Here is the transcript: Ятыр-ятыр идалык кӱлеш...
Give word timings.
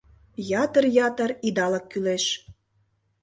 Ятыр-ятыр 0.63 1.29
идалык 1.47 1.85
кӱлеш... 1.91 2.25